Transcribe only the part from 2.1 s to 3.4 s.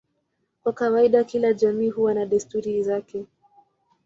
na desturi zake.